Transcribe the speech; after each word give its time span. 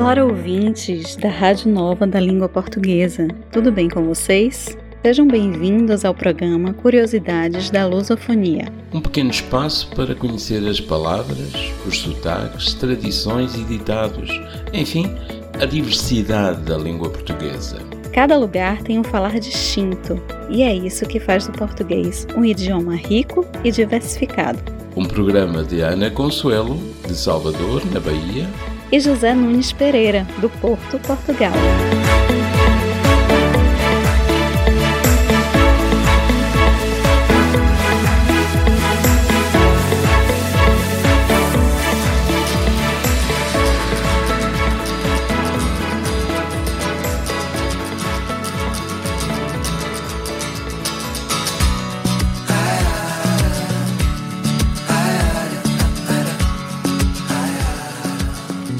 Olá, 0.00 0.24
ouvintes 0.24 1.14
da 1.14 1.28
Rádio 1.28 1.70
Nova 1.70 2.06
da 2.06 2.18
Língua 2.18 2.48
Portuguesa. 2.48 3.28
Tudo 3.52 3.70
bem 3.70 3.86
com 3.86 4.02
vocês? 4.02 4.74
Sejam 5.02 5.28
bem-vindos 5.28 6.06
ao 6.06 6.14
programa 6.14 6.72
Curiosidades 6.72 7.68
da 7.68 7.86
Lusofonia. 7.86 8.72
Um 8.94 9.02
pequeno 9.02 9.28
espaço 9.28 9.90
para 9.94 10.14
conhecer 10.14 10.66
as 10.66 10.80
palavras, 10.80 11.52
os 11.86 11.98
sotaques, 11.98 12.72
tradições 12.72 13.54
e 13.54 13.62
ditados, 13.62 14.30
enfim, 14.72 15.14
a 15.60 15.66
diversidade 15.66 16.62
da 16.62 16.78
língua 16.78 17.10
portuguesa. 17.10 17.76
Cada 18.10 18.38
lugar 18.38 18.82
tem 18.82 18.98
um 18.98 19.04
falar 19.04 19.38
distinto, 19.38 20.18
e 20.48 20.62
é 20.62 20.74
isso 20.74 21.04
que 21.04 21.20
faz 21.20 21.46
do 21.46 21.52
português 21.52 22.26
um 22.34 22.42
idioma 22.42 22.96
rico 22.96 23.46
e 23.62 23.70
diversificado. 23.70 24.58
Um 24.96 25.04
programa 25.04 25.62
de 25.62 25.82
Ana 25.82 26.10
Consuelo, 26.10 26.78
de 27.06 27.14
Salvador, 27.14 27.82
na 27.92 28.00
Bahia, 28.00 28.48
e 28.90 28.98
José 29.00 29.34
Nunes 29.34 29.72
Pereira, 29.72 30.26
do 30.38 30.48
Porto, 30.48 30.98
Portugal. 30.98 31.52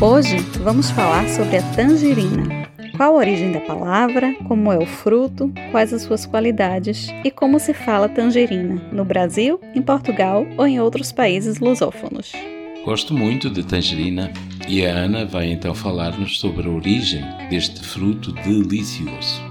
Hoje 0.00 0.36
vamos 0.60 0.90
falar 0.90 1.28
sobre 1.28 1.56
a 1.56 1.62
tangerina. 1.74 2.68
Qual 2.96 3.14
a 3.14 3.18
origem 3.18 3.52
da 3.52 3.60
palavra, 3.60 4.34
como 4.46 4.72
é 4.72 4.76
o 4.76 4.84
fruto, 4.84 5.52
quais 5.70 5.92
as 5.92 6.02
suas 6.02 6.26
qualidades 6.26 7.08
e 7.24 7.30
como 7.30 7.60
se 7.60 7.72
fala 7.72 8.08
tangerina 8.08 8.82
no 8.92 9.04
Brasil, 9.04 9.60
em 9.74 9.80
Portugal 9.80 10.44
ou 10.58 10.66
em 10.66 10.80
outros 10.80 11.12
países 11.12 11.60
lusófonos. 11.60 12.32
Gosto 12.84 13.14
muito 13.14 13.48
de 13.48 13.64
tangerina 13.64 14.32
e 14.68 14.84
a 14.84 14.90
Ana 14.90 15.24
vai 15.24 15.50
então 15.50 15.74
falar-nos 15.74 16.38
sobre 16.38 16.68
a 16.68 16.70
origem 16.70 17.24
deste 17.48 17.80
fruto 17.80 18.32
delicioso. 18.32 19.42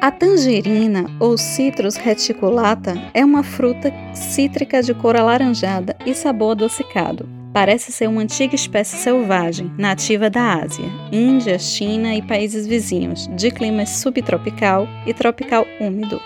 A 0.00 0.10
tangerina, 0.10 1.04
ou 1.20 1.38
Citrus 1.38 1.96
reticulata, 1.96 2.94
é 3.14 3.24
uma 3.24 3.42
fruta 3.42 3.92
cítrica 4.14 4.82
de 4.82 4.94
cor 4.94 5.16
alaranjada 5.16 5.94
e 6.04 6.12
sabor 6.12 6.52
adocicado. 6.52 7.41
Parece 7.52 7.92
ser 7.92 8.08
uma 8.08 8.22
antiga 8.22 8.54
espécie 8.54 8.96
selvagem, 8.96 9.70
nativa 9.76 10.30
da 10.30 10.62
Ásia, 10.62 10.86
Índia, 11.12 11.58
China 11.58 12.14
e 12.14 12.22
países 12.22 12.66
vizinhos, 12.66 13.28
de 13.36 13.50
clima 13.50 13.84
subtropical 13.84 14.88
e 15.06 15.12
tropical 15.12 15.66
úmido. 15.78 16.18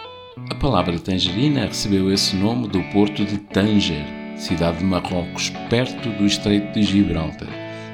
A 0.51 0.55
palavra 0.55 0.99
tangerina 1.01 1.67
recebeu 1.67 2.13
esse 2.13 2.37
nome 2.37 2.69
do 2.69 2.81
porto 2.93 3.25
de 3.25 3.39
Tanger, 3.39 4.05
cidade 4.37 4.79
de 4.79 4.85
Marrocos, 4.85 5.51
perto 5.69 6.09
do 6.11 6.25
Estreito 6.25 6.73
de 6.73 6.85
Gibraltar, 6.85 7.49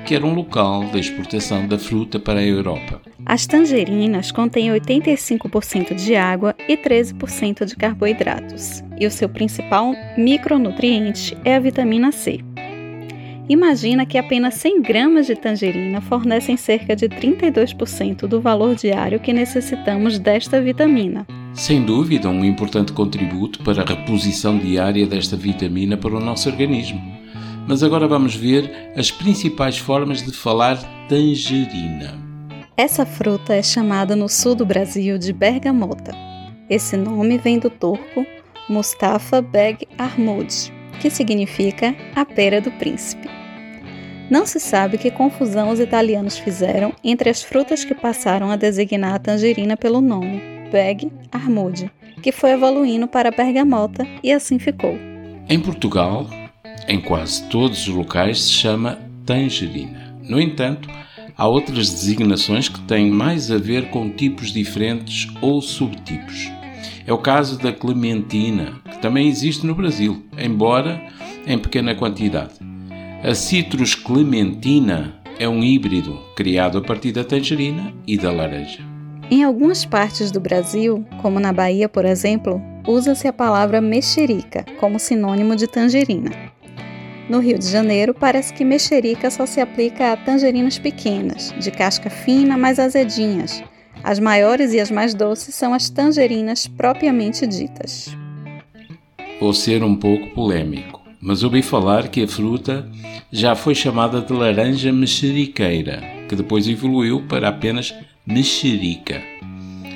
que 0.04 0.14
era 0.14 0.26
um 0.26 0.34
local 0.34 0.84
da 0.86 0.98
exportação 0.98 1.66
da 1.66 1.78
fruta 1.78 2.20
para 2.20 2.40
a 2.40 2.44
Europa. 2.44 3.00
As 3.24 3.46
tangerinas 3.46 4.30
contêm 4.30 4.68
85% 4.72 5.94
de 5.94 6.14
água 6.14 6.54
e 6.68 6.76
13% 6.76 7.64
de 7.64 7.76
carboidratos, 7.76 8.84
e 9.00 9.06
o 9.06 9.10
seu 9.10 9.28
principal 9.28 9.94
micronutriente 10.18 11.34
é 11.44 11.56
a 11.56 11.60
vitamina 11.60 12.12
C. 12.12 12.40
Imagina 13.52 14.06
que 14.06 14.16
apenas 14.16 14.54
100 14.54 14.80
gramas 14.80 15.26
de 15.26 15.36
tangerina 15.36 16.00
fornecem 16.00 16.56
cerca 16.56 16.96
de 16.96 17.06
32% 17.06 18.26
do 18.26 18.40
valor 18.40 18.74
diário 18.74 19.20
que 19.20 19.30
necessitamos 19.30 20.18
desta 20.18 20.58
vitamina. 20.58 21.26
Sem 21.52 21.82
dúvida, 21.82 22.30
um 22.30 22.46
importante 22.46 22.94
contributo 22.94 23.62
para 23.62 23.82
a 23.82 23.84
reposição 23.84 24.56
diária 24.56 25.06
desta 25.06 25.36
vitamina 25.36 25.98
para 25.98 26.16
o 26.16 26.20
nosso 26.20 26.48
organismo. 26.48 26.98
Mas 27.68 27.82
agora 27.82 28.08
vamos 28.08 28.34
ver 28.34 28.90
as 28.96 29.10
principais 29.10 29.76
formas 29.76 30.22
de 30.22 30.32
falar 30.32 30.78
tangerina. 31.06 32.18
Essa 32.74 33.04
fruta 33.04 33.52
é 33.52 33.62
chamada 33.62 34.16
no 34.16 34.30
sul 34.30 34.54
do 34.54 34.64
Brasil 34.64 35.18
de 35.18 35.30
bergamota. 35.30 36.14
Esse 36.70 36.96
nome 36.96 37.36
vem 37.36 37.58
do 37.58 37.68
turco 37.68 38.26
Mustafa 38.66 39.42
Beg 39.42 39.86
Armud, 39.98 40.72
que 41.02 41.10
significa 41.10 41.94
a 42.16 42.24
pera 42.24 42.58
do 42.58 42.70
príncipe. 42.70 43.41
Não 44.32 44.46
se 44.46 44.58
sabe 44.58 44.96
que 44.96 45.10
confusão 45.10 45.68
os 45.68 45.78
italianos 45.78 46.38
fizeram 46.38 46.94
entre 47.04 47.28
as 47.28 47.42
frutas 47.42 47.84
que 47.84 47.94
passaram 47.94 48.50
a 48.50 48.56
designar 48.56 49.16
a 49.16 49.18
tangerina 49.18 49.76
pelo 49.76 50.00
nome, 50.00 50.40
Beg 50.72 51.12
Armude, 51.30 51.90
que 52.22 52.32
foi 52.32 52.52
evoluindo 52.52 53.06
para 53.06 53.30
bergamota 53.30 54.06
e 54.22 54.32
assim 54.32 54.58
ficou. 54.58 54.98
Em 55.50 55.60
Portugal, 55.60 56.26
em 56.88 56.98
quase 56.98 57.46
todos 57.50 57.86
os 57.86 57.94
locais 57.94 58.44
se 58.44 58.52
chama 58.52 58.98
tangerina. 59.26 60.16
No 60.22 60.40
entanto, 60.40 60.88
há 61.36 61.46
outras 61.46 61.90
designações 61.90 62.70
que 62.70 62.80
têm 62.80 63.10
mais 63.10 63.50
a 63.50 63.58
ver 63.58 63.90
com 63.90 64.08
tipos 64.08 64.50
diferentes 64.50 65.28
ou 65.42 65.60
subtipos. 65.60 66.50
É 67.06 67.12
o 67.12 67.18
caso 67.18 67.58
da 67.58 67.70
clementina, 67.70 68.80
que 68.90 68.96
também 68.96 69.28
existe 69.28 69.66
no 69.66 69.74
Brasil, 69.74 70.24
embora 70.38 71.02
em 71.46 71.58
pequena 71.58 71.94
quantidade. 71.94 72.71
A 73.24 73.36
Citrus 73.36 73.94
clementina 73.94 75.14
é 75.38 75.48
um 75.48 75.62
híbrido 75.62 76.20
criado 76.34 76.78
a 76.78 76.82
partir 76.82 77.12
da 77.12 77.22
tangerina 77.22 77.94
e 78.04 78.18
da 78.18 78.32
laranja. 78.32 78.80
Em 79.30 79.44
algumas 79.44 79.84
partes 79.84 80.32
do 80.32 80.40
Brasil, 80.40 81.06
como 81.20 81.38
na 81.38 81.52
Bahia, 81.52 81.88
por 81.88 82.04
exemplo, 82.04 82.60
usa-se 82.84 83.28
a 83.28 83.32
palavra 83.32 83.80
mexerica 83.80 84.64
como 84.80 84.98
sinônimo 84.98 85.54
de 85.54 85.68
tangerina. 85.68 86.32
No 87.28 87.38
Rio 87.38 87.60
de 87.60 87.68
Janeiro, 87.68 88.12
parece 88.12 88.52
que 88.52 88.64
mexerica 88.64 89.30
só 89.30 89.46
se 89.46 89.60
aplica 89.60 90.12
a 90.12 90.16
tangerinas 90.16 90.76
pequenas, 90.80 91.54
de 91.60 91.70
casca 91.70 92.10
fina, 92.10 92.58
mais 92.58 92.80
azedinhas, 92.80 93.62
as 94.02 94.18
maiores 94.18 94.72
e 94.72 94.80
as 94.80 94.90
mais 94.90 95.14
doces 95.14 95.54
são 95.54 95.72
as 95.72 95.88
tangerinas 95.88 96.66
propriamente 96.66 97.46
ditas. 97.46 98.16
Vou 99.38 99.52
ser 99.52 99.84
um 99.84 99.94
pouco 99.94 100.28
polêmico, 100.34 101.01
mas 101.22 101.44
ouvi 101.44 101.62
falar 101.62 102.08
que 102.08 102.24
a 102.24 102.28
fruta 102.28 102.90
já 103.30 103.54
foi 103.54 103.76
chamada 103.76 104.20
de 104.20 104.32
laranja 104.32 104.92
mexeriqueira, 104.92 106.02
que 106.28 106.34
depois 106.34 106.66
evoluiu 106.66 107.22
para 107.28 107.48
apenas 107.48 107.94
mexerica. 108.26 109.22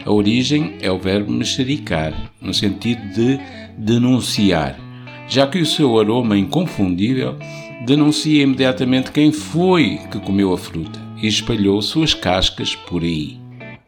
A 0.05 0.13
origem 0.13 0.77
é 0.81 0.89
o 0.89 0.99
verbo 0.99 1.33
mexericar, 1.33 2.15
no 2.41 2.55
sentido 2.55 3.03
de 3.13 3.41
denunciar, 3.77 4.79
já 5.27 5.49
que 5.49 5.59
o 5.59 5.67
seu 5.67 5.99
aroma 5.99 6.39
inconfundível 6.39 7.37
denuncia 7.85 8.45
imediatamente 8.45 9.11
quem 9.11 9.33
foi 9.33 9.99
que 10.13 10.21
comeu 10.21 10.53
a 10.53 10.59
fruta 10.59 11.01
e 11.21 11.27
espalhou 11.27 11.83
suas 11.83 12.15
cascas 12.15 12.77
por 12.77 13.03
aí. 13.03 13.37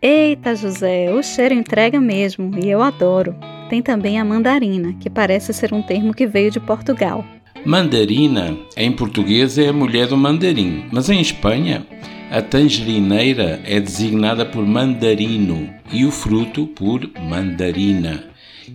Eita, 0.03 0.57
José, 0.57 1.13
o 1.13 1.23
cheiro 1.23 1.55
entrega 1.55 2.01
mesmo 2.01 2.51
e 2.61 2.69
eu 2.69 2.83
adoro. 2.83 3.37
Tem 3.69 3.83
também 3.83 4.19
a 4.19 4.25
mandarina, 4.25 4.95
que 4.95 5.11
parece 5.11 5.53
ser 5.53 5.73
um 5.73 5.83
termo 5.83 6.15
que 6.15 6.27
veio 6.27 6.51
de 6.51 6.59
Portugal. 6.59 7.25
Mandarina, 7.65 8.57
em 8.77 8.91
português, 8.93 9.59
é 9.59 9.69
a 9.69 9.73
mulher 9.73 10.07
do 10.07 10.17
mandarim, 10.17 10.85
mas 10.91 11.11
em 11.11 11.21
Espanha, 11.21 11.87
a 12.31 12.41
tangerineira 12.41 13.61
é 13.65 13.81
designada 13.81 14.47
por 14.47 14.65
mandarino 14.65 15.69
e 15.93 16.05
o 16.05 16.11
fruto 16.11 16.67
por 16.67 17.09
mandarina. 17.29 18.25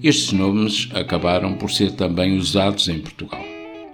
Estes 0.04 0.34
nomes 0.34 0.90
acabaram 0.94 1.54
por 1.54 1.72
ser 1.72 1.92
também 1.92 2.38
usados 2.38 2.88
em 2.88 3.00
Portugal. 3.00 3.44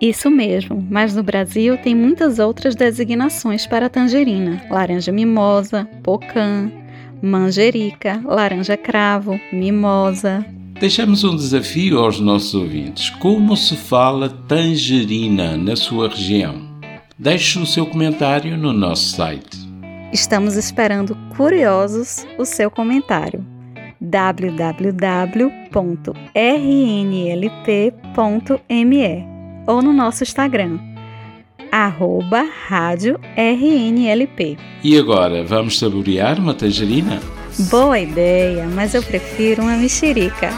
Isso 0.02 0.32
mesmo, 0.32 0.86
mas 0.90 1.14
no 1.14 1.22
Brasil 1.22 1.78
tem 1.78 1.94
muitas 1.94 2.40
outras 2.40 2.74
designações 2.74 3.68
para 3.68 3.88
a 3.88 3.90
tangerina: 3.90 4.62
laranja 4.70 5.12
mimosa, 5.12 5.88
pocã, 6.02 6.72
manjerica, 7.22 8.22
laranja 8.24 8.78
cravo, 8.78 9.40
mimosa. 9.52 10.46
Deixamos 10.80 11.26
um 11.26 11.36
desafio 11.36 12.00
aos 12.00 12.22
nossos 12.22 12.56
ouvintes. 12.56 13.10
Como 13.10 13.58
se 13.58 13.76
fala 13.76 14.30
tangerina 14.30 15.58
na 15.58 15.76
sua 15.76 16.08
região? 16.08 16.70
Deixe 17.18 17.60
o 17.60 17.66
seu 17.66 17.86
comentário 17.86 18.56
no 18.56 18.72
nosso 18.72 19.18
site. 19.18 19.60
Estamos 20.14 20.56
esperando 20.56 21.18
curiosos 21.36 22.26
o 22.38 22.46
seu 22.46 22.72
comentário 22.72 23.46
www.rnlp.me 24.00 25.50
ou 29.68 29.82
no 29.82 29.92
nosso 29.92 30.24
Instagram 30.24 30.80
arroba 31.72 32.44
rádio 32.68 33.20
RNLP. 33.36 34.58
E 34.84 34.98
agora, 34.98 35.44
vamos 35.44 35.78
saborear 35.78 36.40
uma 36.40 36.54
tangerina? 36.54 37.20
Boa 37.58 38.00
ideia, 38.00 38.68
mas 38.68 38.94
eu 38.94 39.04
prefiro 39.04 39.64
uma 39.64 39.76
mexerica. 39.76 40.50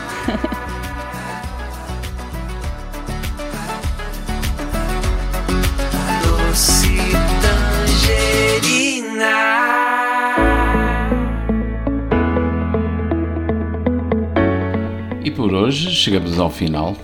E 15.24 15.32
por 15.32 15.54
hoje 15.54 15.92
chegamos 15.92 16.40
ao 16.40 16.50
final. 16.50 16.96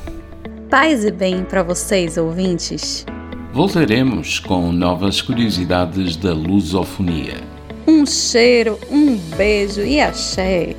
Paz 0.69 1.05
e 1.05 1.11
bem 1.11 1.43
para 1.43 1.63
vocês, 1.63 2.17
ouvintes. 2.17 3.05
Voltaremos 3.53 4.37
com 4.37 4.71
novas 4.71 5.21
curiosidades 5.21 6.15
da 6.17 6.33
lusofonia. 6.33 7.56
Um 7.87 8.05
cheiro, 8.05 8.77
um 8.91 9.15
beijo 9.37 9.81
e 9.81 10.01
axé. 10.01 10.75